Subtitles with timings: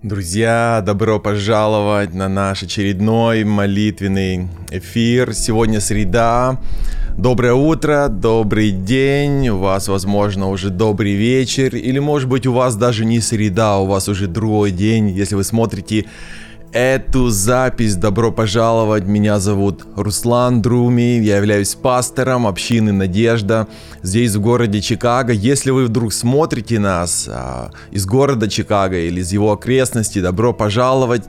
[0.00, 5.34] Друзья, добро пожаловать на наш очередной молитвенный эфир.
[5.34, 6.60] Сегодня среда.
[7.16, 9.48] Доброе утро, добрый день.
[9.48, 11.74] У вас, возможно, уже добрый вечер.
[11.74, 15.08] Или, может быть, у вас даже не среда, у вас уже другой день.
[15.08, 16.04] Если вы смотрите
[16.72, 17.96] эту запись.
[17.96, 19.04] Добро пожаловать.
[19.04, 21.20] Меня зовут Руслан Друми.
[21.20, 23.68] Я являюсь пастором общины Надежда
[24.02, 25.32] здесь в городе Чикаго.
[25.32, 31.24] Если вы вдруг смотрите нас а, из города Чикаго или из его окрестностей, добро пожаловать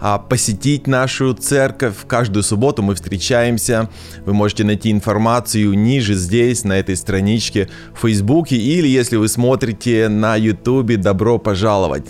[0.00, 1.94] а, посетить нашу церковь.
[2.06, 3.88] Каждую субботу мы встречаемся.
[4.24, 8.56] Вы можете найти информацию ниже здесь, на этой страничке в Фейсбуке.
[8.56, 12.06] Или если вы смотрите на Ютубе, добро пожаловать.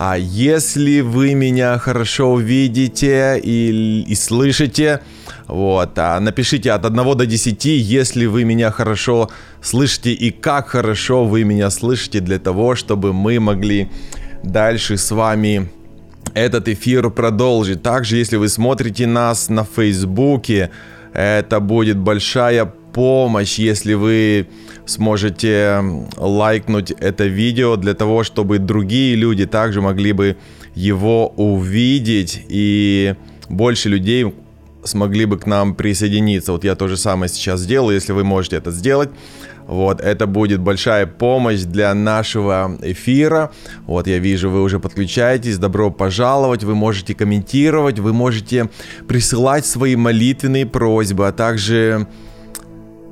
[0.00, 5.00] А если вы меня хорошо видите и, и слышите,
[5.48, 9.28] вот, а напишите от 1 до 10, если вы меня хорошо
[9.60, 13.90] слышите и как хорошо вы меня слышите для того, чтобы мы могли
[14.44, 15.68] дальше с вами
[16.32, 17.82] этот эфир продолжить.
[17.82, 20.70] Также, если вы смотрите нас на Фейсбуке,
[21.12, 24.46] это будет большая помощь, если вы
[24.88, 25.82] сможете
[26.16, 30.36] лайкнуть это видео для того, чтобы другие люди также могли бы
[30.74, 33.14] его увидеть и
[33.48, 34.34] больше людей
[34.84, 36.52] смогли бы к нам присоединиться.
[36.52, 39.10] Вот я то же самое сейчас сделаю, если вы можете это сделать.
[39.66, 43.50] Вот, это будет большая помощь для нашего эфира.
[43.86, 45.58] Вот, я вижу, вы уже подключаетесь.
[45.58, 46.64] Добро пожаловать.
[46.64, 48.70] Вы можете комментировать, вы можете
[49.06, 52.06] присылать свои молитвенные просьбы, а также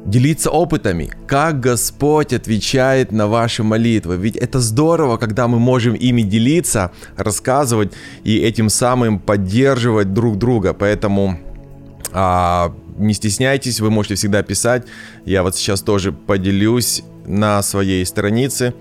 [0.06, 4.16] делиться опытами, как Господь отвечает на ваши молитвы.
[4.16, 10.72] Ведь это здорово, когда мы можем ими делиться, рассказывать и этим самым поддерживать друг друга.
[10.72, 11.38] Поэтому
[12.12, 14.84] а, не стесняйтесь, вы можете всегда писать.
[15.24, 18.74] Я вот сейчас тоже поделюсь на своей странице,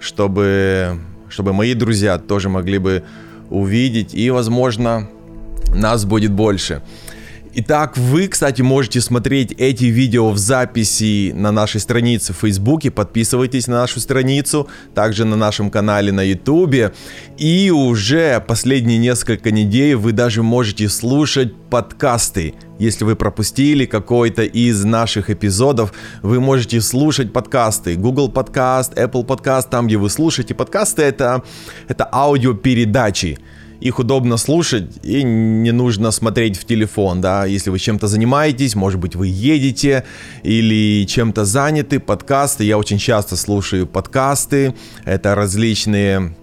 [0.00, 3.04] чтобы, чтобы мои друзья тоже могли бы
[3.50, 5.08] увидеть и, возможно,
[5.74, 6.82] нас будет больше.
[7.58, 12.90] Итак, вы, кстати, можете смотреть эти видео в записи на нашей странице в Фейсбуке.
[12.90, 16.92] Подписывайтесь на нашу страницу, также на нашем канале на Ютубе.
[17.38, 22.52] И уже последние несколько недель вы даже можете слушать подкасты.
[22.78, 27.96] Если вы пропустили какой-то из наших эпизодов, вы можете слушать подкасты.
[27.96, 31.42] Google подкаст, Apple подкаст, там, где вы слушаете подкасты, это,
[31.88, 33.38] это аудиопередачи
[33.80, 39.00] их удобно слушать и не нужно смотреть в телефон, да, если вы чем-то занимаетесь, может
[39.00, 40.04] быть, вы едете
[40.42, 46.34] или чем-то заняты, подкасты, я очень часто слушаю подкасты, это различные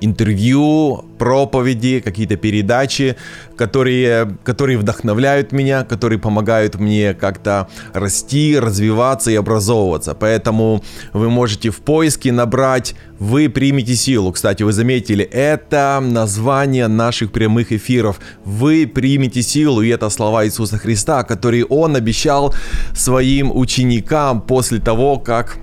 [0.00, 3.16] интервью, проповеди, какие-то передачи,
[3.56, 10.14] которые, которые вдохновляют меня, которые помогают мне как-то расти, развиваться и образовываться.
[10.14, 14.32] Поэтому вы можете в поиске набрать «Вы примете силу».
[14.32, 18.20] Кстати, вы заметили, это название наших прямых эфиров.
[18.44, 22.54] «Вы примете силу» и это слова Иисуса Христа, которые Он обещал
[22.92, 25.58] своим ученикам после того, как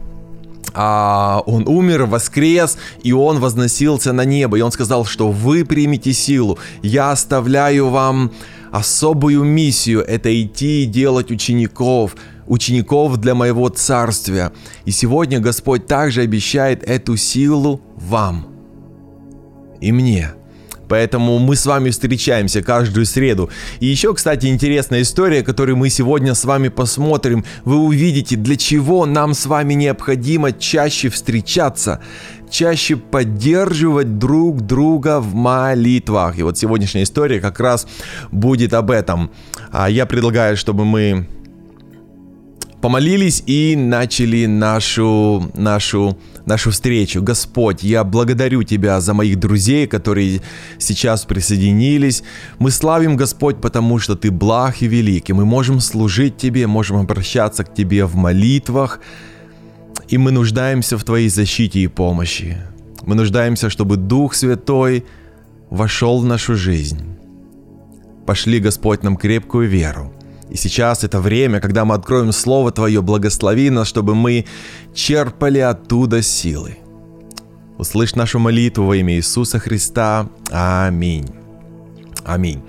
[0.73, 4.57] а, он умер, воскрес, и он возносился на небо.
[4.57, 6.57] И он сказал, что вы примете силу.
[6.81, 8.31] Я оставляю вам
[8.71, 10.01] особую миссию.
[10.01, 12.15] Это идти и делать учеников,
[12.47, 14.51] учеников для моего царствия.
[14.85, 18.47] И сегодня Господь также обещает эту силу вам
[19.81, 20.33] и мне–
[20.91, 23.49] Поэтому мы с вами встречаемся каждую среду.
[23.79, 27.45] И еще, кстати, интересная история, которую мы сегодня с вами посмотрим.
[27.63, 32.01] Вы увидите, для чего нам с вами необходимо чаще встречаться
[32.49, 36.37] чаще поддерживать друг друга в молитвах.
[36.37, 37.87] И вот сегодняшняя история как раз
[38.33, 39.31] будет об этом.
[39.71, 41.25] А Я предлагаю, чтобы мы
[42.81, 47.21] помолились и начали нашу, нашу, нашу встречу.
[47.21, 50.41] Господь, я благодарю Тебя за моих друзей, которые
[50.79, 52.23] сейчас присоединились.
[52.59, 56.97] Мы славим, Господь, потому что Ты благ и велик, и мы можем служить Тебе, можем
[56.97, 58.99] обращаться к Тебе в молитвах,
[60.09, 62.57] и мы нуждаемся в Твоей защите и помощи.
[63.05, 65.05] Мы нуждаемся, чтобы Дух Святой
[65.69, 66.99] вошел в нашу жизнь.
[68.25, 70.13] Пошли, Господь, нам крепкую веру–
[70.51, 74.45] и сейчас это время, когда мы откроем Слово Твое, благослови нас, чтобы мы
[74.93, 76.77] черпали оттуда силы.
[77.77, 80.27] Услышь нашу молитву во имя Иисуса Христа.
[80.51, 81.29] Аминь.
[82.25, 82.61] Аминь.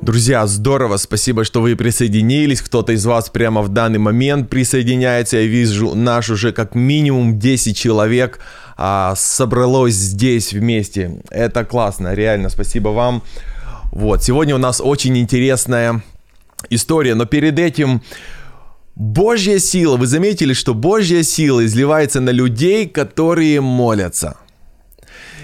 [0.00, 2.62] Друзья, здорово, спасибо, что вы присоединились.
[2.62, 5.38] Кто-то из вас прямо в данный момент присоединяется.
[5.38, 8.38] Я вижу, наш уже как минимум 10 человек
[8.76, 11.20] а, собралось здесь вместе.
[11.30, 13.22] Это классно, реально, спасибо вам.
[13.90, 16.02] Вот, сегодня у нас очень интересная
[16.70, 18.02] история, но перед этим
[18.94, 24.36] Божья сила, вы заметили, что Божья сила изливается на людей, которые молятся.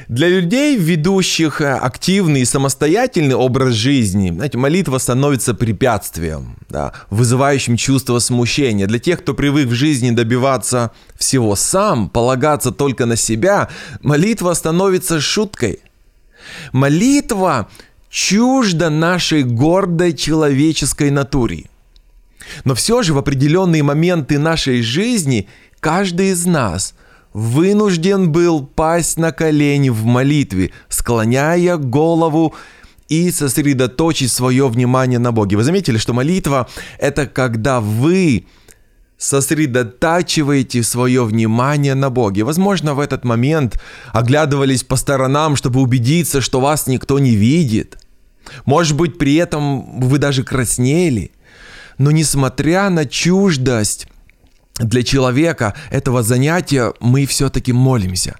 [0.09, 7.77] Для людей, ведущих э, активный и самостоятельный образ жизни, знаете, молитва становится препятствием, да, вызывающим
[7.77, 8.87] чувство смущения.
[8.87, 13.69] Для тех, кто привык в жизни добиваться всего сам, полагаться только на себя,
[14.01, 15.81] молитва становится шуткой.
[16.73, 17.69] Молитва
[18.11, 21.67] чужда нашей гордой человеческой натуре.
[22.65, 25.49] Но все же в определенные моменты нашей жизни
[25.81, 26.95] каждый из нас–
[27.33, 32.55] вынужден был пасть на колени в молитве, склоняя голову
[33.09, 35.57] и сосредоточить свое внимание на Боге.
[35.57, 36.69] Вы заметили, что молитва–
[36.99, 38.47] это когда вы
[39.19, 42.45] сосредотачиваете свое внимание на Боге.
[42.45, 43.81] Возможно, в этот момент
[44.13, 47.99] оглядывались по сторонам, чтобы убедиться, что вас никто не видит.
[48.65, 51.33] Может быть, при этом вы даже краснели.
[51.99, 54.07] Но несмотря на чуждость
[54.79, 58.37] для человека этого занятия мы все-таки молимся.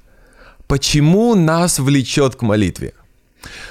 [0.69, 2.95] Почему нас влечет к молитве?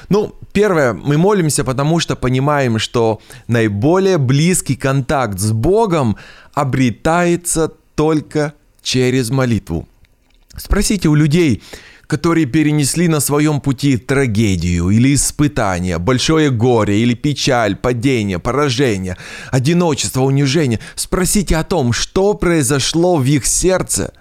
[0.09, 6.17] Ну, первое, мы молимся, потому что понимаем, что наиболее близкий контакт с Богом
[6.53, 9.87] обретается только через молитву.
[10.55, 11.61] Спросите у людей,
[12.07, 19.17] которые перенесли на своем пути трагедию или испытание, большое горе или печаль, падение, поражение,
[19.51, 20.79] одиночество, унижение.
[20.95, 24.13] Спросите о том, что произошло в их сердце,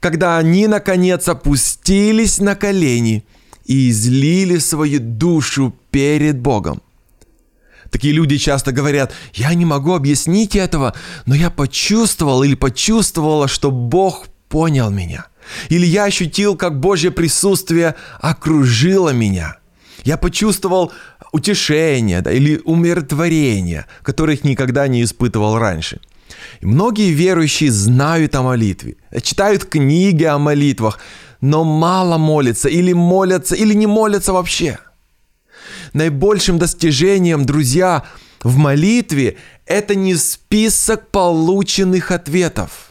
[0.00, 3.24] когда они, наконец, опустились на колени
[3.70, 6.82] и излили свою душу перед Богом.
[7.90, 10.92] Такие люди часто говорят, я не могу объяснить этого,
[11.24, 15.26] но я почувствовал или почувствовала, что Бог понял меня.
[15.68, 19.58] Или я ощутил, как Божье присутствие окружило меня.
[20.04, 20.92] Я почувствовал
[21.30, 26.00] утешение да, или умиротворение, которых никогда не испытывал раньше.
[26.60, 30.98] И многие верующие знают о молитве, читают книги о молитвах,
[31.40, 34.78] но мало молятся или молятся, или не молятся вообще.
[35.92, 38.04] Наибольшим достижением, друзья,
[38.42, 42.86] в молитве это не список полученных ответов–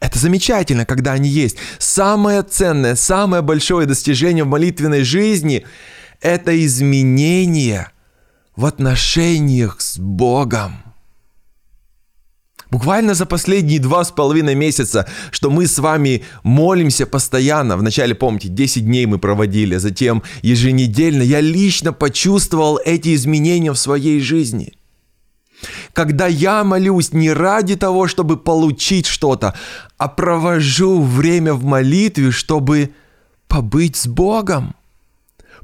[0.00, 1.56] это замечательно, когда они есть.
[1.78, 5.66] Самое ценное, самое большое достижение в молитвенной жизни–
[6.20, 7.90] это изменение
[8.54, 10.87] в отношениях с Богом.
[12.70, 17.78] Буквально за последние два с половиной месяца, что мы с вами молимся постоянно.
[17.78, 21.22] Вначале, помните, 10 дней мы проводили, затем еженедельно.
[21.22, 24.74] Я лично почувствовал эти изменения в своей жизни.
[25.94, 29.54] Когда я молюсь не ради того, чтобы получить что-то,
[29.96, 32.90] а провожу время в молитве, чтобы
[33.48, 34.76] побыть с Богом.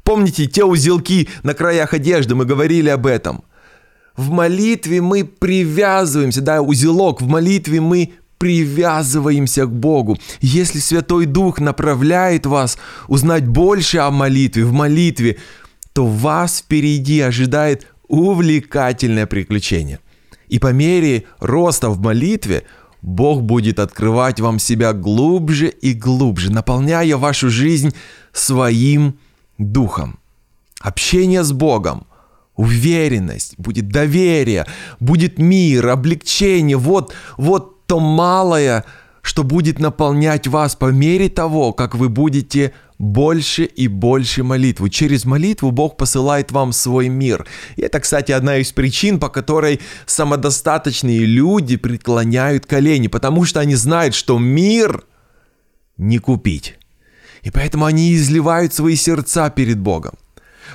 [0.02, 3.44] Помните те узелки на краях одежды, мы говорили об этом.
[4.16, 10.18] В молитве мы привязываемся, да, узелок, в молитве мы привязываемся к Богу.
[10.40, 12.78] Если Святой Дух направляет вас
[13.08, 15.38] узнать больше о молитве, в молитве,
[15.92, 19.98] то вас впереди ожидает увлекательное приключение.
[20.48, 22.64] И по мере роста в молитве
[23.02, 27.94] Бог будет открывать вам себя глубже и глубже, наполняя вашу жизнь
[28.32, 29.18] своим
[29.58, 30.18] духом.
[30.80, 32.06] Общение с Богом,
[32.56, 34.66] уверенность, будет доверие,
[35.00, 36.76] будет мир, облегчение.
[36.76, 38.84] Вот, вот то малое,
[39.22, 44.88] что будет наполнять вас по мере того, как вы будете больше и больше молитву.
[44.88, 47.46] Через молитву Бог посылает вам свой мир.
[47.76, 53.74] И это, кстати, одна из причин, по которой самодостаточные люди преклоняют колени, потому что они
[53.74, 55.04] знают, что мир
[55.96, 56.76] не купить.
[57.42, 60.14] И поэтому они изливают свои сердца перед Богом.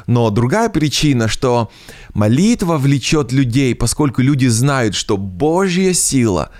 [0.07, 1.71] Но другая причина, что
[2.13, 6.51] молитва влечет людей, поскольку люди знают, что Божья сила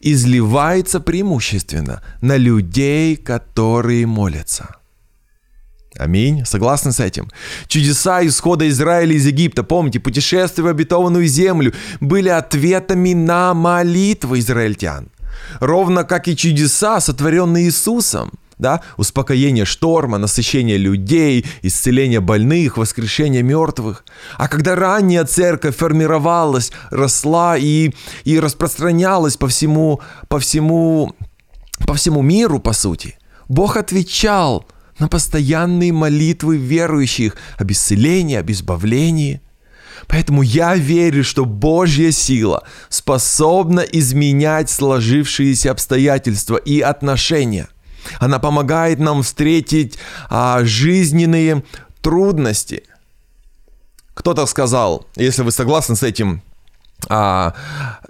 [0.00, 4.76] изливается преимущественно на людей, которые молятся.
[5.98, 6.44] Аминь.
[6.44, 7.30] Согласны с этим?
[7.68, 15.08] Чудеса исхода Израиля из Египта, помните, путешествия в обетованную землю были ответами на молитвы израильтян.
[15.60, 18.32] Ровно как и чудеса, сотворенные Иисусом.
[18.58, 18.80] Да?
[18.96, 24.04] Успокоение шторма, насыщение людей, исцеление больных, воскрешение мертвых.
[24.38, 27.92] А когда ранняя церковь формировалась, росла и,
[28.24, 31.14] и распространялась по всему, по, всему,
[31.86, 34.66] по всему миру, по сути, Бог отвечал–
[34.98, 39.40] на постоянные молитвы верующих об исцелении, об избавлении.
[40.08, 47.68] Поэтому я верю, что Божья сила способна изменять сложившиеся обстоятельства и отношения.
[48.20, 49.98] Она помогает нам встретить
[50.28, 51.62] а, жизненные
[52.00, 52.82] трудности.
[54.14, 56.42] Кто-то сказал, если вы согласны с этим,
[57.08, 57.54] а,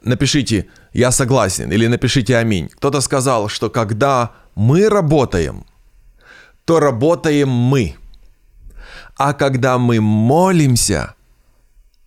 [0.02, 2.68] напишите «я согласен» или напишите «аминь».
[2.68, 5.64] Кто-то сказал, что когда мы работаем–
[6.66, 7.94] то работаем мы.
[9.16, 11.14] А когда мы молимся,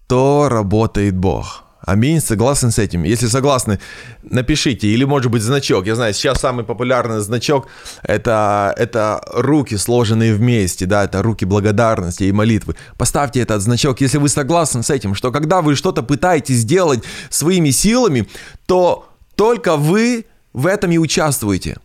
[0.08, 1.64] то работает Бог.
[1.90, 3.02] Аминь, согласен с этим.
[3.02, 3.80] Если согласны,
[4.22, 4.88] напишите.
[4.88, 5.88] Или, может быть, значок.
[5.88, 7.68] Я знаю, сейчас самый популярный значок
[8.04, 12.76] это, это руки, сложенные вместе, да, это руки благодарности и молитвы.
[12.96, 17.72] Поставьте этот значок, если вы согласны с этим, что когда вы что-то пытаетесь сделать своими
[17.72, 18.28] силами,
[18.68, 21.78] то только вы в этом и участвуете.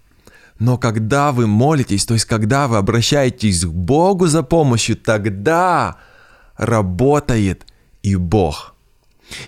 [0.59, 5.97] Но когда вы молитесь, то есть когда вы обращаетесь к Богу за помощью, тогда
[6.59, 7.65] работает
[8.03, 8.73] и Бог–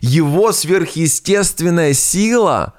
[0.00, 2.75] его сверхъестественная сила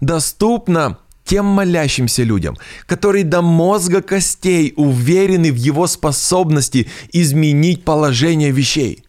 [0.00, 9.04] доступна тем молящимся людям, которые до мозга костей уверены в его способности изменить положение вещей.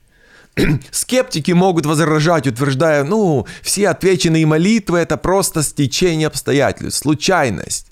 [0.92, 7.88] Скептики могут возражать, утверждая, ну, все отвеченные молитвы– это просто стечение обстоятельств, случайность.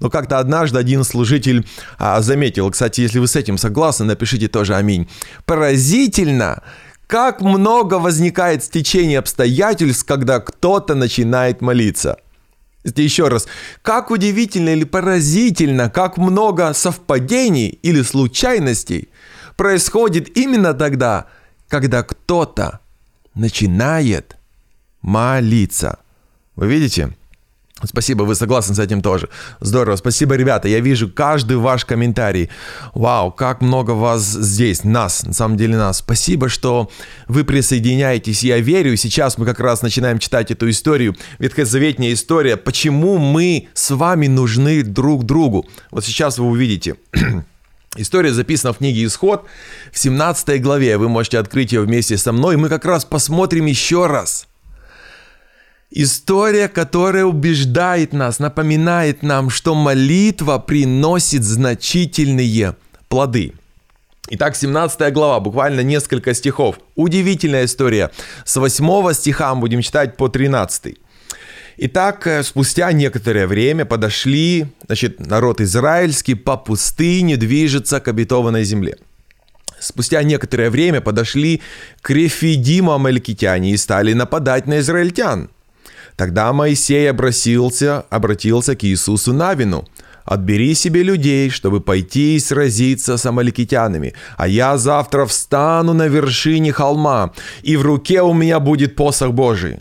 [0.00, 1.66] Но как-то однажды один служитель
[1.98, 5.08] а, заметил, кстати, если вы с этим согласны, напишите тоже аминь.
[5.46, 6.62] Поразительно,
[7.06, 12.18] как много возникает стечение обстоятельств, когда кто-то начинает молиться.
[12.84, 13.46] Еще раз,
[13.82, 19.08] как удивительно или поразительно, как много совпадений или случайностей
[19.56, 21.26] происходит именно тогда,
[21.68, 22.80] когда кто-то
[23.34, 24.36] начинает
[25.00, 25.98] молиться.
[26.56, 27.16] Вы видите?
[27.86, 29.28] Спасибо, вы согласны с этим тоже.
[29.60, 29.96] Здорово.
[29.96, 30.68] Спасибо, ребята.
[30.68, 32.50] Я вижу каждый ваш комментарий.
[32.94, 35.98] Вау, как много вас здесь, нас, на самом деле нас.
[35.98, 36.90] Спасибо, что
[37.28, 38.42] вы присоединяетесь.
[38.42, 41.16] Я верю, сейчас мы как раз начинаем читать эту историю.
[41.38, 42.56] Ветхозаветная история.
[42.56, 45.66] Почему мы с вами нужны друг другу?
[45.90, 46.96] Вот сейчас вы увидите.
[47.96, 49.46] История записана в книге «Исход»
[49.92, 50.98] в 17 главе.
[50.98, 52.56] Вы можете открыть ее вместе со мной.
[52.56, 54.48] Мы как раз посмотрим еще раз–
[55.96, 62.74] История, которая убеждает нас, напоминает нам, что молитва приносит значительные
[63.08, 63.52] плоды.
[64.30, 66.80] Итак, 17 глава, буквально несколько стихов.
[66.96, 68.10] Удивительная история.
[68.44, 70.96] С 8 стиха будем читать по 13.
[71.76, 78.96] Итак, э, спустя некоторое время подошли, значит, народ израильский по пустыне движется к обетованной земле.
[79.78, 81.62] Спустя некоторое время подошли
[82.02, 85.50] к Рефидиму амаликитяне и стали нападать на израильтян.
[86.16, 89.84] Тогда Моисей обратился, обратился к Иисусу Навину.
[90.24, 96.72] «Отбери себе людей, чтобы пойти и сразиться с амаликитянами, а я завтра встану на вершине
[96.72, 99.80] холма, и в руке у меня будет посох Божий».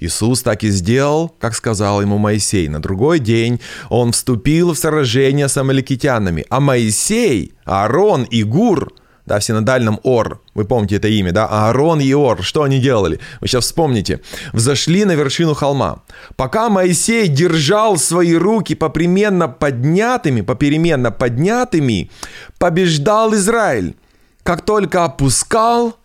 [0.00, 2.68] Иисус так и сделал, как сказал ему Моисей.
[2.68, 8.92] На другой день он вступил в сражение с амаликитянами, а Моисей, Аарон и Гур–
[9.26, 13.18] да, в синодальном Ор, вы помните это имя, да, Аарон и Ор, что они делали?
[13.40, 14.20] Вы сейчас вспомните.
[14.52, 16.02] Взошли на вершину холма.
[16.36, 22.10] Пока Моисей держал свои руки попременно поднятыми, попеременно поднятыми,
[22.58, 23.96] побеждал Израиль.
[24.44, 25.96] Как только опускал,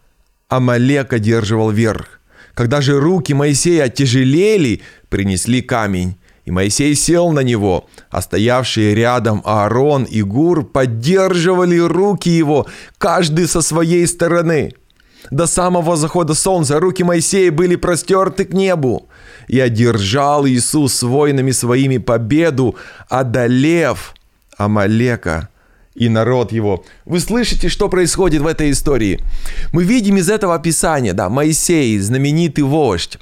[0.50, 2.20] Амалек одерживал верх.
[2.56, 6.18] Когда же руки Моисея тяжелели, принесли камень
[6.52, 12.68] Моисей сел на него, а стоявшие рядом Аарон и Гур поддерживали руки его,
[12.98, 14.74] каждый со своей стороны.
[15.32, 19.08] До самого захода солнца руки Моисея были простерты к небу.
[19.48, 22.76] И одержал Иисус с воинами своими победу,
[23.10, 24.14] одолев
[24.58, 25.50] Амалека
[25.96, 26.84] и народ его.
[27.06, 29.20] Вы слышите, что происходит в этой истории?
[29.72, 33.20] Мы видим из этого описания, да, Моисей, знаменитый вождь,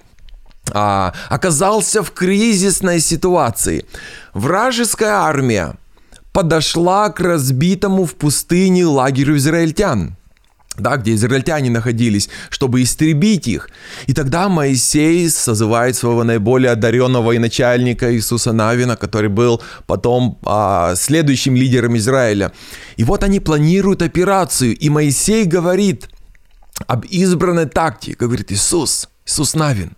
[0.73, 3.85] а, оказался в кризисной ситуации.
[4.33, 5.75] Вражеская армия
[6.31, 10.15] подошла к разбитому в пустыне лагерю израильтян
[10.79, 13.69] да, где израильтяне находились, чтобы истребить их.
[14.07, 21.55] И тогда Моисей созывает своего наиболее одаренного военачальника Иисуса Навина, который был потом а, следующим
[21.55, 22.51] лидером Израиля.
[22.97, 26.09] И вот они планируют операцию, и Моисей говорит
[26.87, 29.91] об избранной тактике, говорит Иисус, Иисус Навин,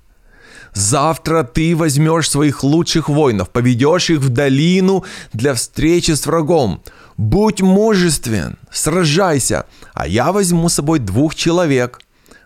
[0.74, 6.82] Завтра ты возьмешь своих лучших воинов, поведешь их в долину для встречи с врагом.
[7.18, 12.00] Будь мужествен, сражайся, а я возьму с собой двух человек.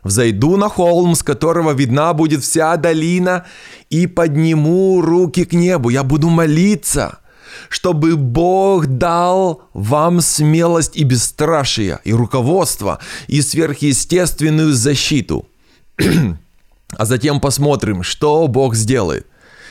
[0.03, 3.45] Взойду на холм, с которого видна будет вся долина,
[3.89, 5.89] и подниму руки к небу.
[5.89, 7.19] Я буду молиться,
[7.69, 15.47] чтобы Бог дал вам смелость и бесстрашие, и руководство, и сверхъестественную защиту.
[16.97, 19.27] а затем посмотрим, что Бог сделает.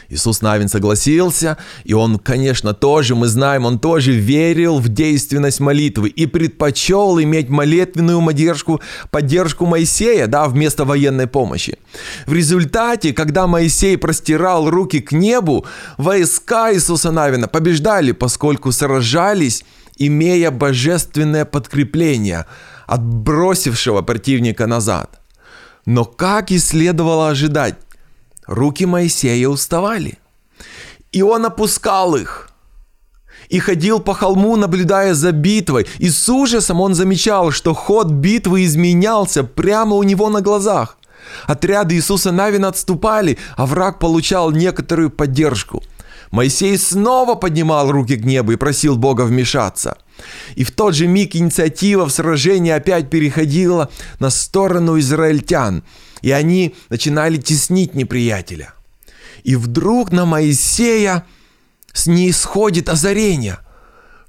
[0.09, 6.09] Иисус Навин согласился, и он, конечно, тоже, мы знаем, он тоже верил в действенность молитвы
[6.09, 8.81] и предпочел иметь молитвенную поддержку,
[9.11, 11.79] поддержку Моисея, да, вместо военной помощи.
[12.27, 15.67] В результате, когда Моисей простирал руки к небу,
[15.99, 19.65] войска Иисуса Навина побеждали, поскольку сражались
[19.97, 22.47] имея божественное подкрепление,
[22.87, 25.24] отбросившего противника назад.
[25.87, 27.77] Но как и следовало ожидать,
[28.47, 30.19] руки Моисея уставали.
[31.13, 32.51] И он опускал их–
[33.49, 38.65] и ходил по холму, наблюдая за битвой, и с ужасом он замечал, что ход битвы
[38.65, 40.99] изменялся прямо у него на глазах.
[41.47, 45.83] Отряды Иисуса Навина отступали, а враг получал некоторую поддержку.
[46.31, 49.97] Моисей снова поднимал руки к небу и просил Бога вмешаться.
[50.55, 55.83] И в тот же миг инициатива в сражении опять переходила на сторону израильтян,
[56.23, 58.75] и они начинали теснить неприятеля.
[59.43, 61.27] И вдруг на Моисея
[61.93, 63.59] с ней сходит озарение–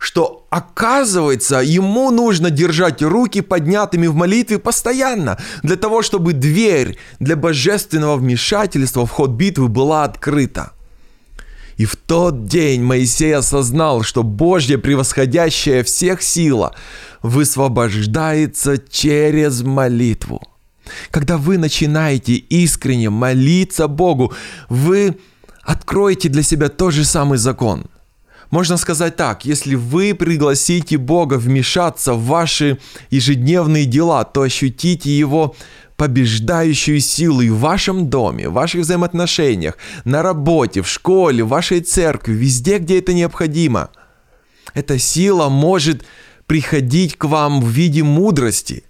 [0.05, 7.35] что оказывается, ему нужно держать руки поднятыми в молитве постоянно, для того, чтобы дверь для
[7.35, 10.73] божественного вмешательства в ход битвы была открыта.
[11.77, 16.73] И в тот день Моисей осознал, что Божья превосходящая всех сила
[17.21, 20.41] высвобождается через молитву.
[21.11, 24.33] Когда вы начинаете искренне молиться Богу,
[24.69, 25.17] вы
[25.63, 27.85] откроете для себя тот же самый закон–
[28.51, 32.77] можно сказать так, если вы пригласите Бога вмешаться в ваши
[33.09, 35.55] ежедневные дела, то ощутите Его
[35.97, 41.81] побеждающую силу и в вашем доме, в ваших взаимоотношениях, на работе, в школе, в вашей
[41.81, 43.89] церкви, везде, где это необходимо.
[44.73, 46.05] Эта сила может
[46.47, 48.83] приходить к вам в виде мудрости.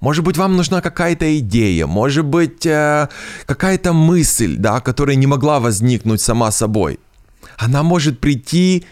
[0.00, 3.08] Может быть, вам нужна какая-то идея, может быть, э,
[3.46, 6.98] какая-то мысль, да, которая не могла возникнуть сама собой–
[7.56, 8.84] она может прийти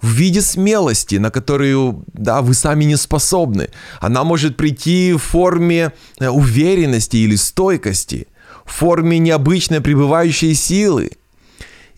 [0.00, 3.68] в виде смелости, на которую, да, вы сами не способны.
[4.00, 8.28] Она может прийти в форме э, уверенности или стойкости,
[8.64, 11.10] в форме необычной пребывающей силы.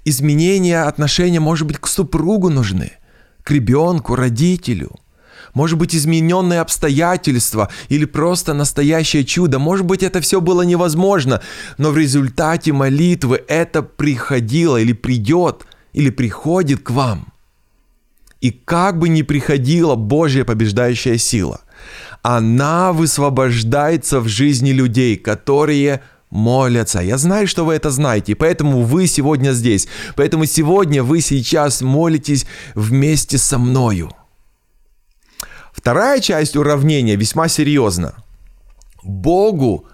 [0.04, 2.92] Изменения отношения, может быть, к супругу нужны,
[3.44, 4.92] к ребенку, родителю.
[5.54, 9.59] Может быть, измененные обстоятельства или просто настоящее чудо.
[9.59, 11.42] Может быть, это все было невозможно,
[11.78, 17.31] но в результате молитвы это приходило или придет– или приходит к вам.
[18.43, 21.61] И как бы ни приходила Божья побеждающая сила,
[22.23, 27.00] она высвобождается в жизни людей, которые молятся.
[27.00, 29.87] Я знаю, что вы это знаете, поэтому вы сегодня здесь.
[30.17, 34.11] Поэтому сегодня вы сейчас молитесь вместе со мною.
[35.73, 38.15] Вторая часть уравнения весьма серьезна.
[39.05, 39.87] Богу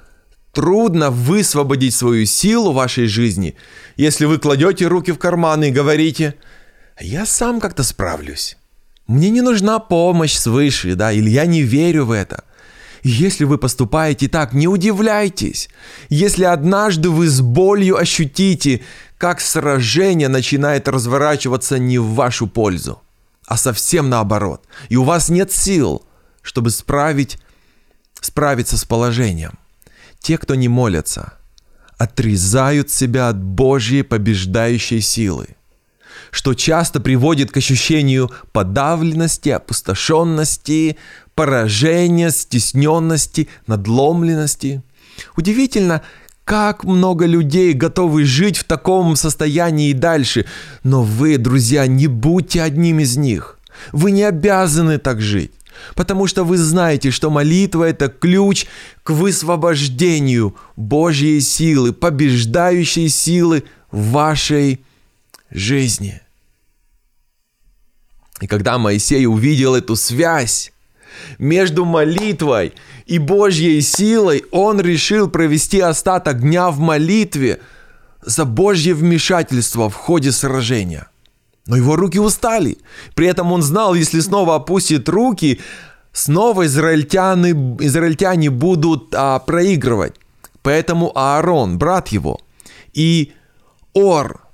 [0.53, 3.57] трудно высвободить свою силу в вашей жизни,
[3.97, 6.35] если вы кладете руки в карманы и говорите
[7.01, 8.57] «Я сам как-то справлюсь».
[9.07, 12.45] Мне не нужна помощь свыше, да, или я не верю в это.
[13.03, 15.71] Если вы поступаете так, не удивляйтесь.
[16.11, 18.83] Если однажды вы с болью ощутите,
[19.17, 23.01] как сражение начинает разворачиваться не в вашу пользу,
[23.47, 24.67] а совсем наоборот.
[24.91, 26.05] И у вас нет сил,
[26.43, 27.39] чтобы справить,
[28.21, 29.59] справиться с положением–
[30.21, 31.35] те, кто не молятся,
[31.97, 35.57] отрезают себя от Божьей побеждающей силы,
[36.31, 40.97] что часто приводит к ощущению подавленности, опустошенности,
[41.35, 44.83] поражения, стесненности, надломленности.
[45.37, 46.03] Удивительно,
[46.45, 50.47] как много людей готовы жить в таком состоянии и дальше,
[50.83, 53.59] но вы, друзья, не будьте одним из них.
[53.93, 55.53] Вы не обязаны так жить.
[55.95, 58.67] Потому что вы знаете, что молитва– это ключ
[59.03, 64.81] к высвобождению Божьей силы, побеждающей силы вашей
[65.51, 66.21] жизни.
[68.41, 70.73] И когда Моисей увидел эту связь
[71.39, 72.75] между молитвой
[73.07, 77.61] и Божьей силой, он решил провести остаток дня в молитве
[78.23, 81.09] за Божье вмешательство в ходе сражения–
[81.69, 82.79] но его руки устали.
[83.15, 85.61] При этом он знал, если снова опустит руки,
[86.13, 90.15] снова израильтяне, израильтяне будут а, проигрывать.
[90.63, 92.41] Поэтому Аарон, брат его,
[92.95, 93.33] и
[93.93, 94.48] Ор,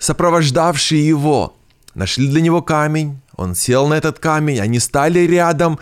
[0.00, 1.56] сопровождавший его,
[1.94, 5.78] нашли для него камень, он сел на этот камень, они стали рядом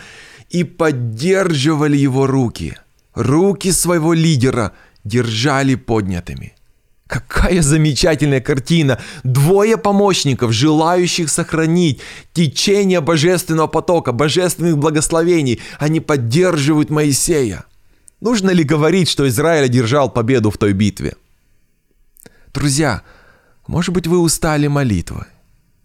[0.50, 2.76] и поддерживали его руки.
[3.14, 4.72] Руки своего лидера
[5.04, 6.54] держали поднятыми.
[7.07, 9.00] Какая замечательная картина!
[9.24, 12.00] Двое помощников, желающих сохранить
[12.35, 15.61] течение божественного потока, божественных благословений.
[15.78, 17.64] Они поддерживают Моисея.
[18.20, 21.14] Нужно ли говорить, что Израиль одержал победу в той битве?
[22.52, 23.02] Друзья,
[23.68, 25.26] может быть, вы устали молитвой?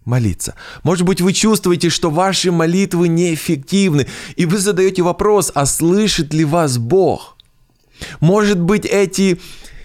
[0.04, 0.54] молиться.
[0.82, 6.44] Может быть, вы чувствуете, что ваши молитвы неэффективны, и вы задаете вопрос, а слышит ли
[6.44, 7.36] вас Бог?
[8.20, 9.40] Может быть, эти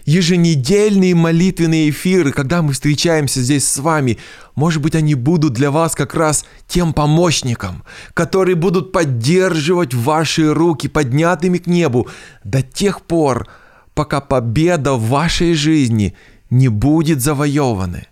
[0.06, 4.18] еженедельные молитвенные эфиры, когда мы встречаемся здесь с вами,
[4.56, 7.84] может быть, они будут для вас как раз тем помощником,
[8.14, 12.08] которые будут поддерживать ваши руки поднятыми к небу
[12.44, 13.48] до тех пор,
[13.94, 16.16] пока победа в вашей жизни
[16.50, 18.04] не будет завоевана.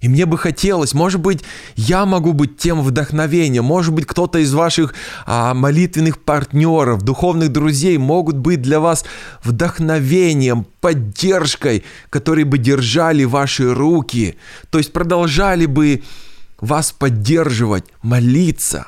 [0.00, 1.42] И мне бы хотелось, может быть,
[1.76, 4.94] я могу быть тем вдохновением, может быть, кто-то из ваших
[5.26, 9.04] а, молитвенных партнеров, духовных друзей могут быть для вас
[9.44, 14.38] вдохновением, поддержкой, которые бы держали ваши руки,
[14.70, 16.02] то есть продолжали бы
[16.60, 18.86] вас поддерживать, молиться.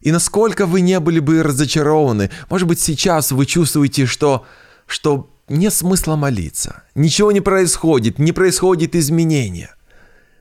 [0.00, 4.44] И насколько вы не были бы разочарованы, может быть, сейчас вы чувствуете, что,
[4.86, 9.74] что нет смысла молиться, ничего не происходит, не происходит изменения.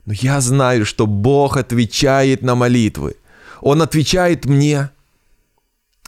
[0.05, 3.15] Но я знаю, что Бог отвечает на молитвы.
[3.61, 4.89] Он отвечает мне.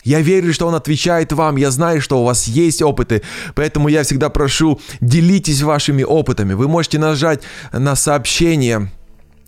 [0.06, 1.58] Я верю, что Он отвечает вам.
[1.58, 3.22] Я знаю, что у вас есть опыты.
[3.56, 6.54] Поэтому я всегда прошу, делитесь вашими опытами.
[6.54, 7.42] Вы можете нажать
[7.74, 8.90] на сообщение,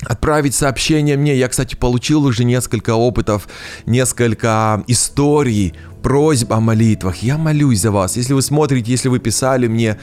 [0.03, 1.37] отправить сообщение мне.
[1.37, 3.47] Я, кстати, получил уже несколько опытов,
[3.85, 7.17] несколько историй, просьб о молитвах.
[7.23, 8.17] Я молюсь за вас.
[8.17, 9.97] Если вы смотрите, если вы писали мне,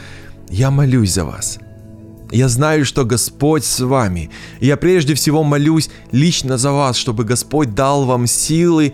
[0.48, 1.58] я молюсь за вас.
[2.30, 4.30] Я знаю, что Господь с вами.
[4.60, 8.92] я прежде всего молюсь лично за вас, чтобы Господь дал вам силы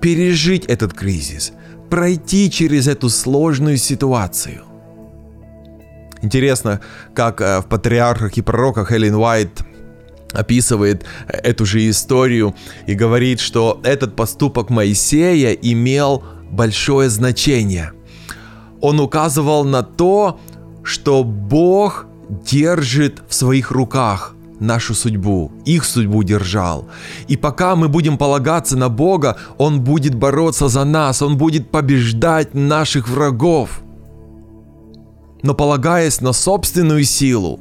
[0.00, 1.52] пережить этот кризис,
[1.88, 4.64] пройти через эту сложную ситуацию.
[6.20, 6.80] Интересно,
[7.14, 9.62] как э, в «Патриархах и пророках» Эллен Уайт
[10.32, 12.54] описывает эту же историю
[12.86, 17.92] и говорит, что этот поступок Моисея имел большое значение.
[18.80, 20.38] Он указывал на то,
[20.82, 26.88] что Бог держит в своих руках нашу судьбу, их судьбу держал.
[27.28, 32.54] И пока мы будем полагаться на Бога, Он будет бороться за нас, Он будет побеждать
[32.54, 33.80] наших врагов.
[35.42, 37.60] Но полагаясь на собственную силу,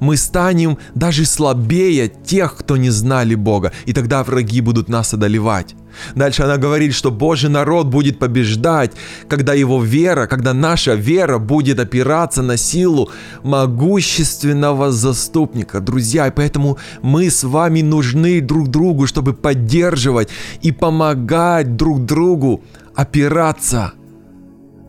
[0.00, 5.74] мы станем даже слабее тех, кто не знали Бога, и тогда враги будут нас одолевать.
[6.14, 8.92] Дальше она говорит, что Божий народ будет побеждать,
[9.28, 13.10] когда его вера, когда наша вера будет опираться на силу
[13.42, 15.80] могущественного заступника.
[15.80, 20.28] Друзья, и поэтому мы с вами нужны друг другу, чтобы поддерживать
[20.62, 22.62] и помогать друг другу
[22.94, 23.92] опираться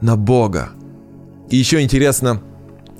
[0.02, 0.70] на Бога.
[1.50, 2.42] И еще интересно,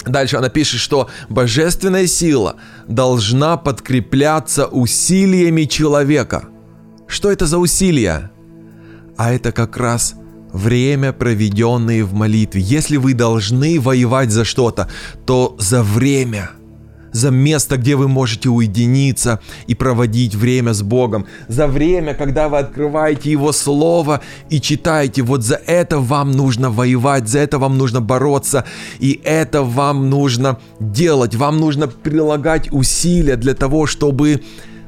[0.08, 2.56] Дальше она пишет, что божественная сила
[2.88, 6.46] должна подкрепляться усилиями человека.
[7.08, 8.32] Что это за усилия?
[9.18, 10.16] А это как раз
[10.54, 12.62] время, проведенное в молитве.
[12.62, 14.90] Если вы должны воевать за что-то,
[15.26, 16.52] то за время–
[17.12, 22.58] за место, где вы можете уединиться и проводить время с Богом, за время, когда вы
[22.60, 25.22] открываете Его Слово и читаете.
[25.22, 28.66] Вот за это вам нужно воевать, за это вам нужно бороться,
[29.00, 31.36] и это вам нужно делать.
[31.36, 34.42] Вам нужно прилагать усилия для того, чтобы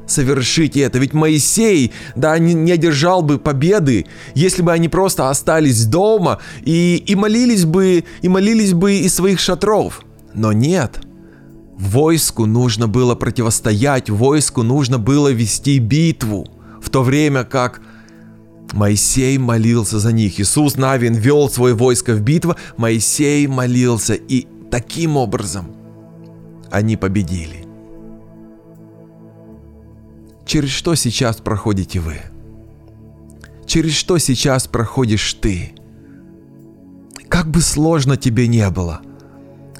[0.07, 0.99] совершить это.
[0.99, 7.03] Ведь Моисей, да, не, не одержал бы победы, если бы они просто остались дома и,
[7.05, 10.01] и молились бы, и молились бы из своих шатров.
[10.33, 11.01] Но нет–
[11.79, 16.45] Войску нужно было противостоять, войску нужно было вести битву,
[16.81, 17.81] в то время как
[18.73, 20.41] Моисей молился за них.
[20.41, 25.71] Иисус Навин вел свое войско в битву, Моисей молился, и таким образом
[26.69, 27.65] они победили.
[30.45, 32.17] Через что сейчас проходите вы?
[33.65, 35.71] Через что сейчас проходишь ты?
[37.29, 38.99] Как бы сложно тебе не было–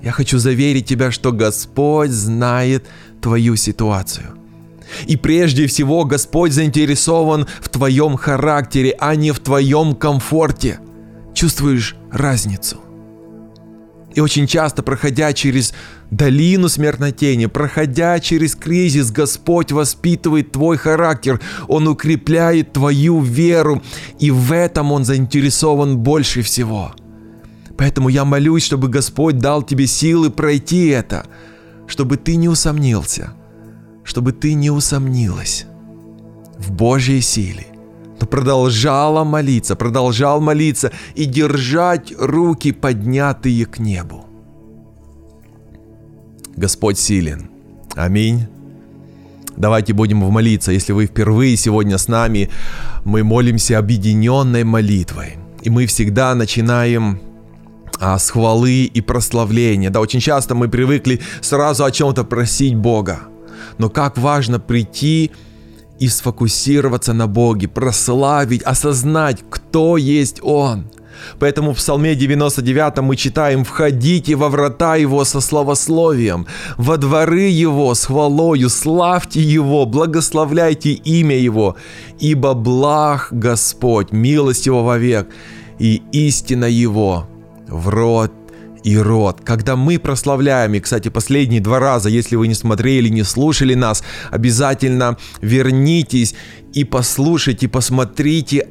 [0.04, 2.88] я хочу заверить тебя, что Господь знает
[3.22, 4.36] твою ситуацию.
[5.06, 10.80] И прежде всего Господь заинтересован в твоем характере, а не в твоем комфорте.
[11.34, 12.78] Чувствуешь разницу?
[14.16, 15.74] И очень часто, проходя через
[16.10, 23.84] долину смертной тени, проходя через кризис, Господь воспитывает твой характер, Он укрепляет твою веру,
[24.18, 26.94] и в этом Он заинтересован больше всего–
[27.80, 31.26] Поэтому я молюсь, чтобы Господь дал тебе силы пройти это,
[31.88, 33.32] чтобы ты не усомнился,
[34.04, 35.66] чтобы ты не усомнилась
[36.58, 37.68] в Божьей силе,
[38.20, 44.26] но продолжала молиться, продолжал молиться и держать руки поднятые к небу.
[46.58, 47.50] Господь силен.
[47.96, 48.48] Аминь.
[49.56, 50.74] Давайте будем молиться.
[50.74, 52.50] Если вы впервые сегодня с нами,
[53.06, 55.38] мы молимся объединенной молитвой.
[55.62, 57.22] И мы всегда начинаем
[58.00, 59.90] а, с хвалы и прославления.
[59.90, 63.20] Да, очень часто мы привыкли сразу о чем-то просить Бога.
[63.78, 65.32] Но как важно прийти
[66.00, 70.90] и сфокусироваться на Боге, прославить, осознать, кто есть Он.
[71.38, 77.94] Поэтому в Псалме 99 мы читаем «Входите во врата Его со славословием, во дворы Его
[77.94, 81.76] с хвалою, славьте Его, благословляйте имя Его,
[82.20, 85.28] ибо благ Господь, милость Его вовек,
[85.78, 87.28] и истина Его
[87.70, 88.32] в род
[88.84, 89.42] и род.
[89.44, 94.04] Когда мы прославляем, и, кстати, последние два раза, если вы не смотрели, не слушали нас,
[94.32, 96.36] обязательно вернитесь
[96.74, 98.68] и послушайте, посмотрите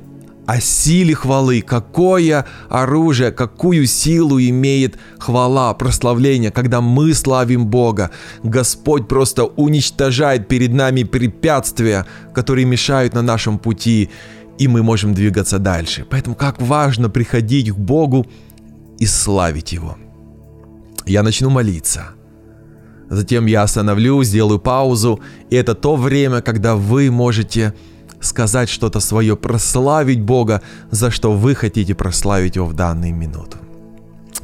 [0.46, 8.10] о силе хвалы, какое оружие, какую силу имеет хвала, прославление, когда мы славим Бога.
[8.42, 14.08] Господь просто уничтожает перед нами препятствия, которые мешают на нашем пути,
[14.58, 16.06] и мы можем двигаться дальше.
[16.08, 18.26] Поэтому как важно приходить к Богу
[18.98, 19.96] и славить Его.
[21.06, 22.08] Я начну молиться.
[23.10, 27.72] Затем я остановлю, сделаю паузу, и это то время, когда вы можете
[28.20, 33.56] сказать что-то свое, прославить Бога, за что вы хотите прославить Его в данную минуту.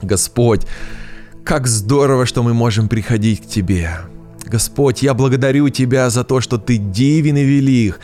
[0.01, 0.67] Господь,
[1.45, 3.91] как здорово, что мы можем приходить к Тебе.
[4.47, 8.01] Господь, я благодарю Тебя за то, что Ты дивен и велик,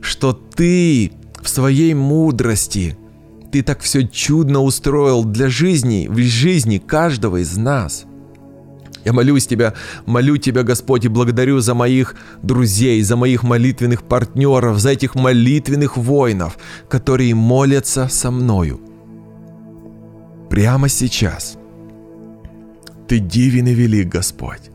[0.00, 2.96] что Ты в своей мудрости,
[3.52, 8.04] Ты так все чудно устроил для жизни, в жизни каждого из нас.
[9.04, 9.72] Я молюсь Тебя,
[10.04, 15.96] молю Тебя, Господь, и благодарю за моих друзей, за моих молитвенных партнеров, за этих молитвенных
[15.96, 16.58] воинов,
[16.90, 18.80] которые молятся со мною.
[20.50, 21.56] Прямо сейчас.
[23.06, 24.70] Ты дивен и велик, Господь.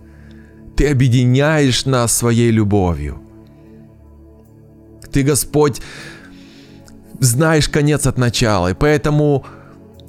[0.75, 3.21] Ты объединяешь нас своей любовью.
[5.11, 5.79] Ты, Господь,
[7.19, 9.45] знаешь конец от начала, и поэтому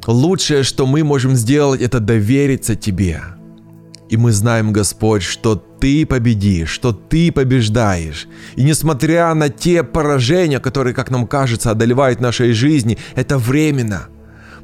[0.06, 3.22] лучшее, что мы можем сделать, это довериться Тебе–
[4.14, 8.28] и мы знаем, Господь, что Ты победишь, что Ты побеждаешь.
[8.54, 14.08] И несмотря на те поражения, которые, как нам кажется, одолевают нашей жизни, это временно.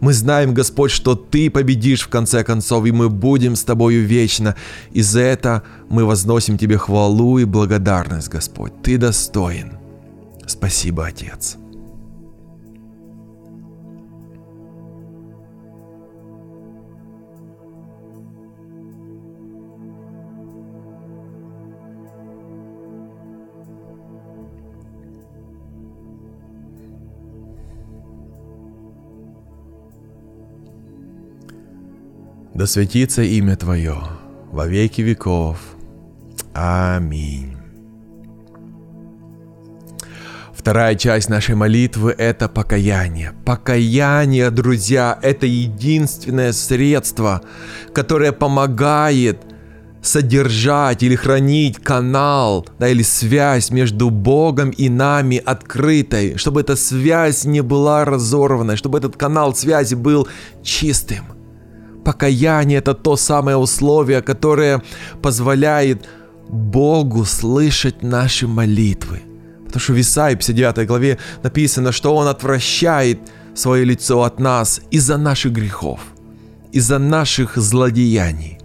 [0.01, 4.55] Мы знаем, Господь, что Ты победишь в конце концов, и мы будем с Тобою вечно.
[4.93, 8.73] И за это мы возносим Тебе хвалу и благодарность, Господь.
[8.83, 9.73] Ты достоин.
[10.47, 11.60] Спасибо, Отец.
[32.61, 33.97] Да светится имя Твое
[34.53, 35.57] во веки веков.
[36.53, 37.57] Аминь.
[40.53, 43.33] Вторая часть нашей молитвы– это покаяние.
[43.47, 47.41] Покаяние, друзья, это единственное средство,
[47.95, 49.39] которое помогает
[50.03, 57.47] содержать или хранить канал, да, или связь между Богом и нами открытой, чтобы эта связь
[57.47, 60.29] не была разорванной, чтобы этот канал связи был
[60.63, 61.25] чистым–
[62.05, 64.83] Покаяние– это то самое условие, которое
[65.23, 66.09] позволяет
[66.49, 69.23] Богу слышать наши молитвы.
[69.65, 73.21] Потому что в Исаии 59 главе написано, что Он отвращает
[73.55, 76.01] свое лицо от нас из-за наших грехов,
[76.73, 78.59] из-за наших злодеяний.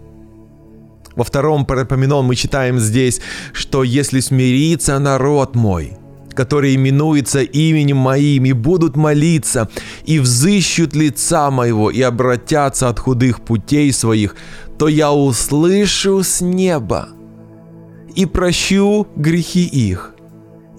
[1.16, 3.22] Во втором Парапоменон мы читаем здесь,
[3.54, 5.98] что если смирится народ мой–
[6.36, 9.70] которые именуются именем моим, и будут молиться,
[10.04, 14.36] и взыщут лица моего, и обратятся от худых путей своих,
[14.78, 17.10] то я услышу с неба
[18.16, 20.14] и прощу грехи их,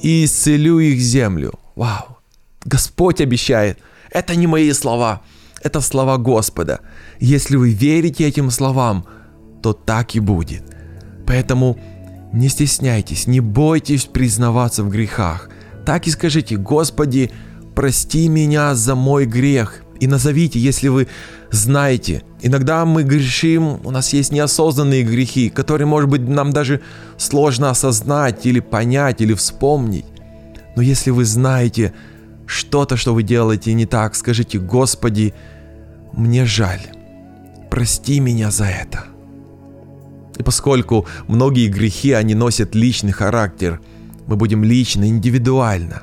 [0.01, 1.53] и исцелю их землю.
[1.75, 2.19] Вау!
[2.65, 3.79] Господь обещает.
[4.11, 5.23] Это не мои слова,
[5.63, 6.81] это слова Господа.
[7.21, 9.07] Если вы верите этим словам,
[9.63, 10.63] то так и будет.
[11.27, 11.79] Поэтому
[12.37, 15.49] не стесняйтесь, не бойтесь признаваться в грехах.
[15.87, 17.31] Так и скажите, Господи,
[17.75, 19.83] прости меня за мой грех.
[20.01, 21.09] И назовите, если вы
[21.51, 22.23] знаете.
[22.43, 26.83] Иногда мы грешим, у нас есть неосознанные грехи, которые, может быть, нам даже
[27.17, 30.05] сложно осознать или понять, или вспомнить.
[30.77, 31.95] Но если вы знаете
[32.45, 35.33] что-то, что вы делаете не так, скажите, Господи,
[36.13, 36.83] мне жаль,
[37.71, 39.16] прости меня за это.
[40.39, 43.81] И поскольку многие грехи, они носят личный характер,
[44.27, 46.03] мы будем лично, индивидуально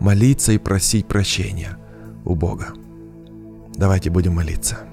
[0.00, 1.76] молиться и просить прощения
[2.24, 2.68] у Бога.
[3.74, 4.87] Давайте будем молиться.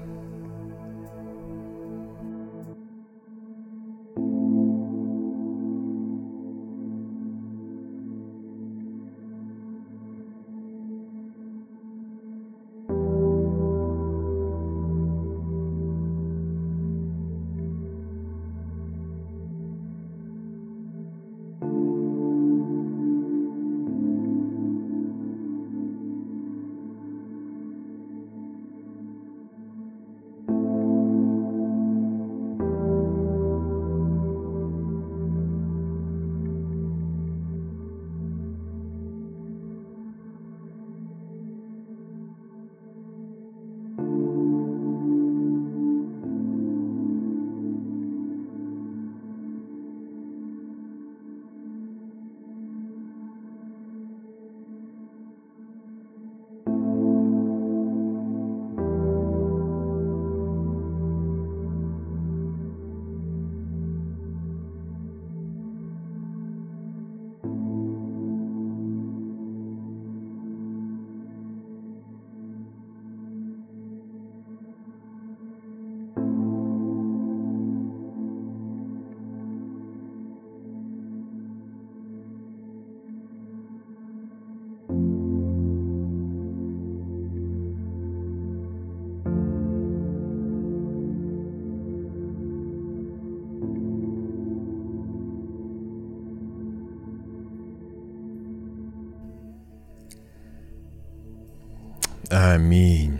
[102.56, 103.18] Аминь.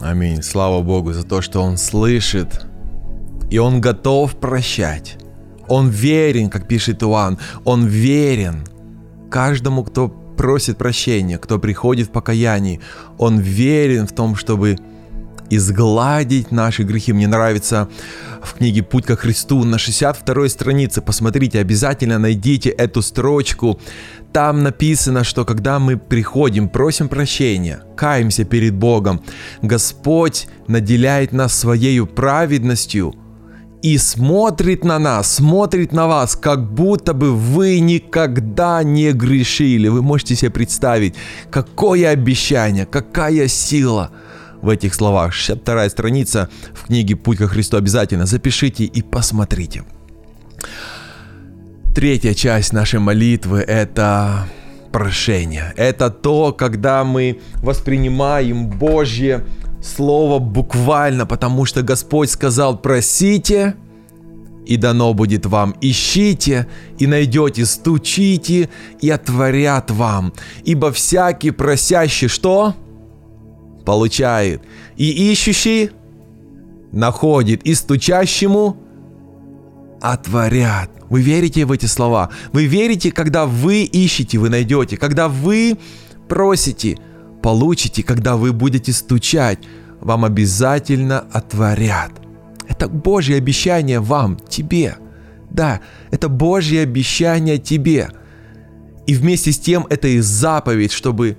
[0.00, 0.42] Аминь.
[0.42, 2.64] Слава Богу за то, что Он слышит,
[3.50, 5.18] и Он готов прощать.
[5.68, 8.64] Он верен, как пишет Иоанн, Он верен
[9.30, 12.80] каждому, кто просит прощения, кто приходит в покаянии.
[13.18, 14.78] Он верен в том, чтобы
[15.50, 17.12] изгладить наши грехи.
[17.12, 17.88] Мне нравится
[18.42, 23.80] в книге «Путь ко Христу» на 62 странице, посмотрите, обязательно найдите эту строчку.
[24.32, 29.22] Там написано, что когда мы приходим, просим прощения, каемся перед Богом,
[29.62, 33.14] Господь наделяет нас своей праведностью
[33.82, 39.88] и смотрит на нас, смотрит на вас, как будто бы вы никогда не грешили.
[39.88, 41.14] Вы можете себе представить,
[41.50, 44.10] какое обещание, какая сила–
[44.62, 45.32] в этих словах.
[45.32, 49.84] 62 страница в книге «Путь ко Христу» обязательно запишите и посмотрите.
[51.94, 54.46] Третья часть нашей молитвы– это
[54.92, 55.72] прошение.
[55.76, 59.44] Это то, когда мы воспринимаем Божье
[59.80, 63.76] Слово буквально, потому что Господь сказал «просите,
[64.66, 65.74] и дано будет вам.
[65.80, 66.66] Ищите
[66.98, 68.68] и найдете, стучите
[69.00, 70.32] и отворят вам.
[70.64, 72.74] Ибо всякий просящий что?
[73.88, 74.60] Получает,
[74.98, 75.92] и ищущий
[76.92, 78.76] находит, и стучащему
[80.02, 80.90] отворят.
[81.08, 82.28] Вы верите в эти слова?
[82.52, 85.78] Вы верите, когда вы ищете, вы найдете, когда вы
[86.28, 86.98] просите,
[87.42, 89.60] получите, когда вы будете стучать,
[90.02, 92.12] вам обязательно отворят.
[92.68, 94.96] Это Божье обещание вам, тебе.
[95.48, 98.10] Да, это Божье обещание тебе.
[99.06, 101.38] И вместе с тем это и заповедь, чтобы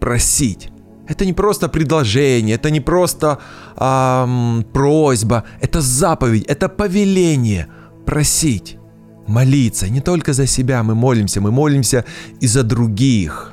[0.00, 0.70] просить.
[1.10, 3.38] Это не просто предложение, это не просто
[3.76, 7.66] эм, просьба, это заповедь, это повеление
[8.06, 8.78] просить,
[9.26, 9.88] молиться.
[9.88, 12.04] Не только за себя мы молимся, мы молимся
[12.42, 13.52] и за других.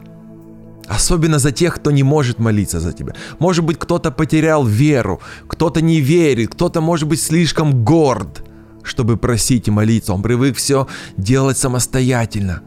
[0.88, 3.14] Особенно за тех, кто не может молиться за тебя.
[3.40, 8.44] Может быть, кто-то потерял веру, кто-то не верит, кто-то, может быть, слишком горд,
[8.84, 10.14] чтобы просить и молиться.
[10.14, 10.86] Он привык все
[11.18, 12.62] делать самостоятельно.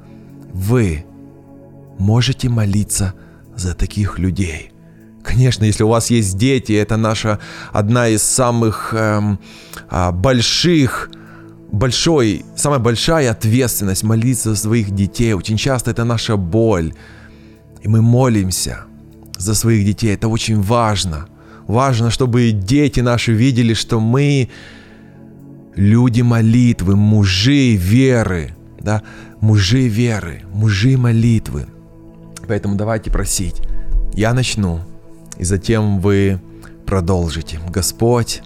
[0.52, 1.04] Вы
[1.98, 3.14] можете молиться
[3.56, 4.72] за таких людей.
[5.22, 7.38] Конечно, если у вас есть дети, это наша
[7.72, 9.38] одна из самых эм,
[9.90, 11.10] а, больших,
[11.72, 15.34] большой, самая большая ответственность молиться за своих детей.
[15.34, 16.94] Очень часто это наша боль.
[17.82, 18.84] И мы молимся
[19.36, 20.14] за своих детей.
[20.14, 21.26] Это очень важно.
[21.66, 24.48] Важно, чтобы дети наши видели, что мы
[25.76, 28.54] люди молитвы, мужи веры.
[28.80, 29.02] Да?
[29.40, 31.66] Мужи веры, мужи молитвы.
[32.48, 33.62] Поэтому давайте просить.
[34.14, 34.80] Я начну
[35.40, 36.38] и затем вы
[36.86, 37.58] продолжите.
[37.68, 38.42] Господь,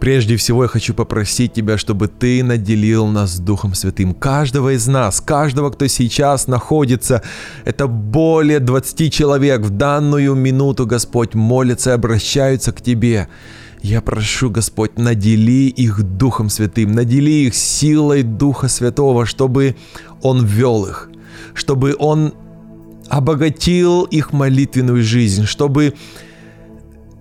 [0.00, 4.14] Прежде всего я хочу попросить Тебя, чтобы Ты наделил нас Духом Святым.
[4.14, 7.20] Каждого из нас, каждого, кто сейчас находится,
[7.64, 13.26] это более 20 человек в данную минуту, Господь, молятся и обращаются к Тебе.
[13.82, 19.74] Я прошу, Господь, надели их Духом Святым, надели их силой Духа Святого, чтобы
[20.22, 21.10] Он вел их,
[21.54, 22.34] чтобы Он
[23.08, 25.94] обогатил их молитвенную жизнь, чтобы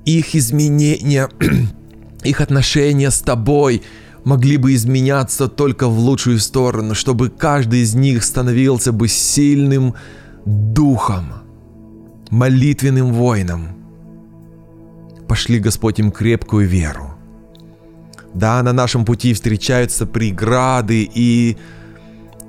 [0.06, 1.30] их изменения,
[2.24, 3.82] их отношения с тобой
[4.24, 9.96] могли бы изменяться только в лучшую сторону, чтобы каждый из них становился бы сильным
[10.46, 11.34] духом,
[12.30, 13.70] молитвенным воином.
[15.28, 17.14] Пошли, Господь, им крепкую веру.
[18.34, 21.58] Да, на нашем пути встречаются преграды и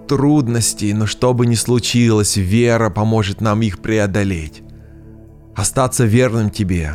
[0.09, 4.63] трудностей, но что бы ни случилось, вера поможет нам их преодолеть.
[5.55, 6.95] Остаться верным Тебе,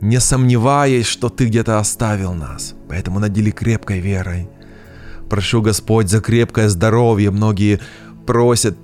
[0.00, 2.74] не сомневаясь, что Ты где-то оставил нас.
[2.88, 4.48] Поэтому надели крепкой верой.
[5.28, 7.30] Прошу, Господь, за крепкое здоровье.
[7.30, 7.80] Многие
[8.26, 8.76] просят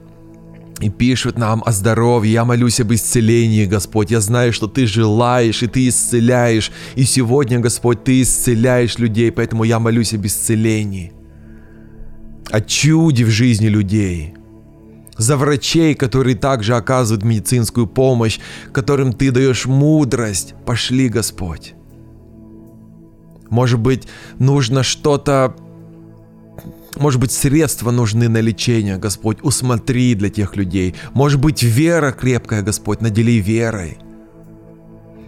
[0.80, 2.32] и пишут нам о здоровье.
[2.32, 4.10] Я молюсь об исцелении, Господь.
[4.10, 6.70] Я знаю, что Ты желаешь, и Ты исцеляешь.
[6.94, 11.12] И сегодня, Господь, Ты исцеляешь людей, поэтому я молюсь об исцелении
[12.50, 14.34] о чуде в жизни людей,
[15.18, 18.38] за врачей, которые также оказывают медицинскую помощь,
[18.72, 20.54] которым ты даешь мудрость.
[20.64, 21.74] Пошли, Господь.
[23.48, 24.06] Может быть,
[24.38, 25.56] нужно что-то
[26.98, 30.94] может быть, средства нужны на лечение, Господь, усмотри для тех людей.
[31.12, 33.98] Может быть, вера крепкая, Господь, надели верой.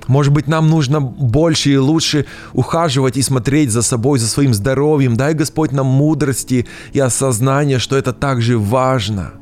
[0.08, 5.16] Может быть, нам нужно больше и лучше ухаживать и смотреть за собой, за своим здоровьем.
[5.16, 9.34] Дай, Господь, нам мудрости и осознание, что это также важно.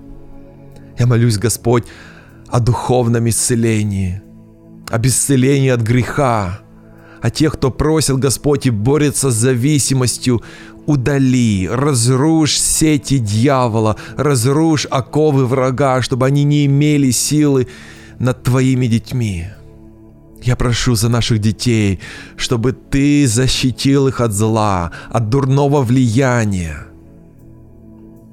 [0.98, 1.84] Я молюсь, Господь,
[2.48, 4.22] о духовном исцелении,
[4.90, 6.58] об исцелении от греха,
[7.22, 10.42] о тех, кто просит, Господь, и борется с зависимостью,
[10.84, 17.68] удали, разрушь сети дьявола, разрушь оковы врага, чтобы они не имели силы
[18.18, 19.46] над Твоими детьми.
[20.42, 22.00] Я прошу за наших детей,
[22.36, 26.86] чтобы Ты защитил их от зла, от дурного влияния,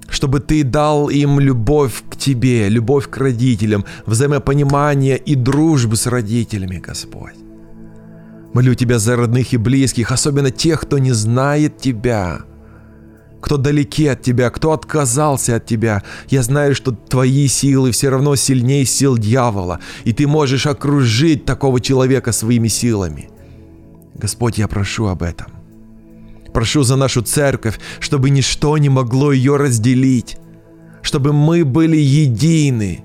[0.10, 6.78] чтобы Ты дал им любовь к Тебе, любовь к родителям, взаимопонимание и дружбу с родителями,
[6.78, 7.36] Господь.
[8.54, 12.41] Молю Тебя за родных и близких, особенно тех, кто не знает Тебя–
[13.44, 16.02] кто далеки от тебя, кто отказался от тебя.
[16.30, 21.82] Я знаю, что твои силы все равно сильнее сил дьявола, и ты можешь окружить такого
[21.82, 23.30] человека своими силами.
[24.16, 25.48] Господь, я прошу об этом.
[26.54, 30.38] Прошу за нашу церковь, чтобы ничто не могло ее разделить,
[31.02, 33.04] чтобы мы были едины,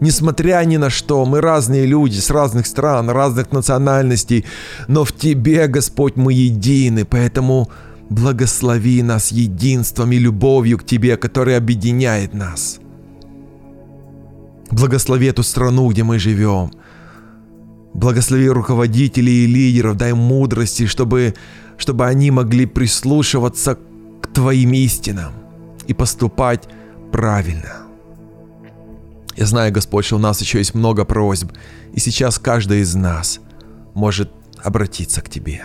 [0.00, 4.44] Несмотря ни на что, мы разные люди с разных стран, разных национальностей,
[4.86, 7.68] но в Тебе, Господь, мы едины, поэтому
[8.10, 12.80] Благослови нас единством и любовью к Тебе, которая объединяет нас.
[14.70, 16.70] Благослови эту страну, где мы живем.
[17.94, 21.34] Благослови руководителей и лидеров, дай мудрости, чтобы,
[21.76, 23.78] чтобы они могли прислушиваться
[24.22, 25.32] к Твоим истинам
[25.86, 26.68] и поступать
[27.12, 27.88] правильно.
[29.36, 31.52] Я знаю, Господь, что у нас еще есть много просьб,
[31.92, 33.40] и сейчас каждый из нас
[33.94, 34.32] может
[34.64, 35.62] обратиться к Тебе.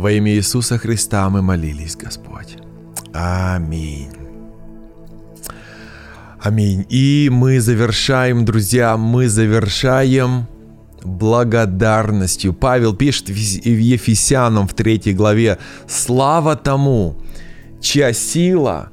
[0.00, 2.56] Во имя Иисуса Христа мы молились, Господь.
[3.12, 4.08] Аминь.
[6.42, 6.86] Аминь.
[6.88, 10.46] И мы завершаем, друзья, мы завершаем
[11.04, 12.54] благодарностью.
[12.54, 17.18] Павел пишет в Ефесянам в третьей главе, «Слава тому,
[17.82, 18.88] чья сила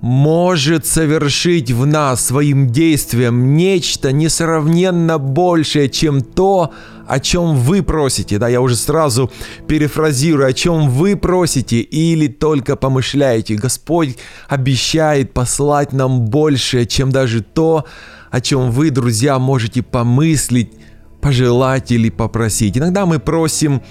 [0.00, 6.72] может совершить в нас своим действием нечто несравненно большее, чем то,
[7.06, 9.30] о чем вы просите, да, я уже сразу
[9.66, 13.56] перефразирую, о чем вы просите или только помышляете.
[13.56, 14.16] Господь
[14.48, 17.84] обещает послать нам больше, чем даже то,
[18.30, 20.72] о чем вы, друзья, можете помыслить,
[21.20, 22.78] пожелать или попросить.
[22.78, 23.82] Иногда мы просим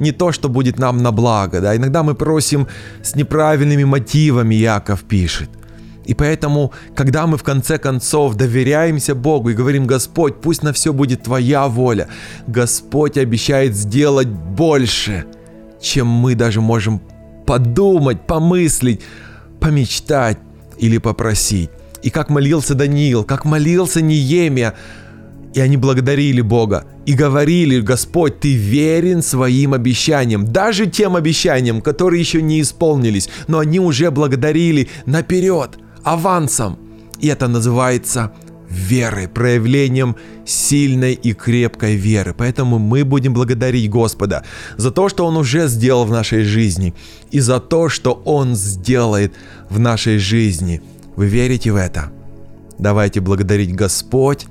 [0.00, 2.66] не то, что будет нам на благо, да, иногда мы просим
[3.02, 5.50] с неправильными мотивами, Яков пишет–
[6.04, 10.92] и поэтому, когда мы в конце концов доверяемся Богу и говорим, Господь, пусть на все
[10.92, 12.08] будет Твоя воля,
[12.46, 15.24] Господь обещает сделать больше,
[15.80, 17.00] чем мы даже можем
[17.46, 19.00] подумать, помыслить,
[19.60, 20.38] помечтать
[20.78, 21.70] или попросить.
[22.02, 24.74] И как молился Даниил, как молился Неемия,
[25.54, 32.20] и они благодарили Бога и говорили, Господь, Ты верен своим обещаниям, даже тем обещаниям, которые
[32.20, 36.78] еще не исполнились, но они уже благодарили наперед– авансом.
[37.20, 38.32] И это называется
[38.68, 42.34] верой, проявлением сильной и крепкой веры.
[42.36, 44.44] Поэтому мы будем благодарить Господа
[44.76, 46.94] за то, что Он уже сделал в нашей жизни,
[47.30, 49.32] и за то, что Он сделает
[49.70, 50.82] в нашей жизни.
[51.16, 52.10] Вы верите в это?
[52.78, 54.46] Давайте благодарить Господь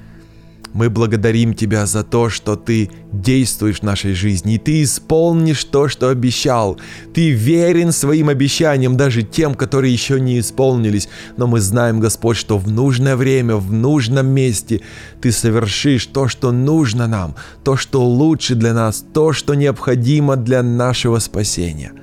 [0.74, 5.88] мы благодарим Тебя за то, что Ты действуешь в нашей жизни, и Ты исполнишь то,
[5.88, 6.80] что обещал.
[7.14, 11.08] Ты верен своим обещаниям, даже тем, которые еще не исполнились.
[11.38, 14.82] Но мы знаем, Господь, что в нужное время, в нужном месте
[15.22, 20.64] Ты совершишь то, что нужно нам, то, что лучше для нас, то, что необходимо для
[20.64, 21.94] нашего спасения.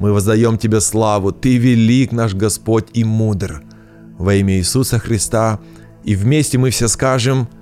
[0.00, 3.62] Мы воздаем Тебе славу, Ты велик наш Господь и мудр.
[4.18, 5.60] Во имя Иисуса Христа,
[6.02, 7.48] и вместе мы все скажем–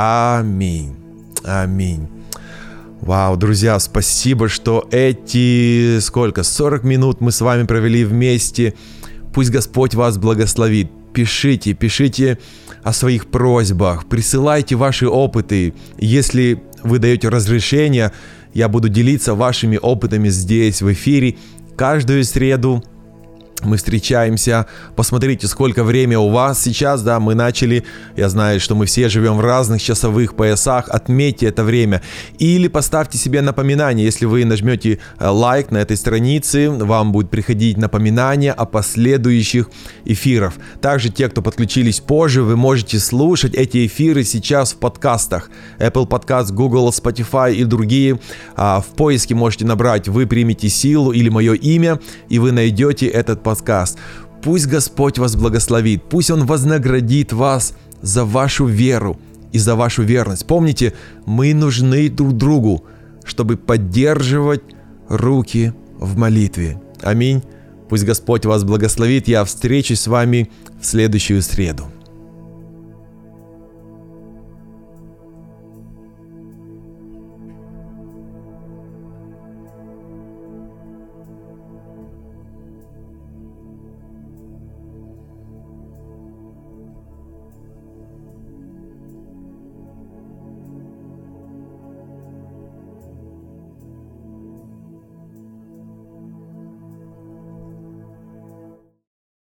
[0.00, 0.94] Аминь.
[1.42, 2.06] Аминь.
[3.00, 8.74] Вау, друзья, спасибо, что эти, сколько, 40 минут мы с вами провели вместе.
[9.34, 10.88] Пусть Господь вас благословит.
[11.12, 12.38] Пишите, пишите
[12.84, 15.74] о своих просьбах, присылайте ваши опыты.
[15.96, 18.12] Если вы даете разрешение,
[18.54, 21.38] я буду делиться вашими опытами здесь, в эфире,
[21.76, 22.84] каждую среду
[23.68, 24.66] мы встречаемся,
[24.96, 27.84] посмотрите, сколько время у вас сейчас, да, мы начали,
[28.16, 32.02] я знаю, что мы все живем в разных часовых поясах, отметьте это время,
[32.38, 37.76] или поставьте себе напоминание, если вы нажмете э, лайк на этой странице, вам будет приходить
[37.76, 39.70] напоминание о последующих
[40.04, 40.54] эфирах.
[40.80, 46.52] Также те, кто подключились позже, вы можете слушать эти эфиры сейчас в подкастах, Apple Podcast,
[46.52, 48.18] Google, Spotify и другие,
[48.56, 53.42] а, в поиске можете набрать «Вы примете силу» или «Мое имя», и вы найдете этот
[53.58, 53.98] подкаст.
[54.42, 59.18] Пусть Господь вас благословит, пусть Он вознаградит вас за вашу веру
[59.52, 60.46] и за вашу верность.
[60.46, 60.92] Помните,
[61.26, 62.84] мы нужны друг другу,
[63.24, 64.62] чтобы поддерживать
[65.08, 66.80] руки в молитве.
[67.02, 67.42] Аминь.
[67.88, 69.28] Пусть Господь вас благословит.
[69.28, 70.50] Я встречусь с вами
[70.80, 71.86] в следующую среду.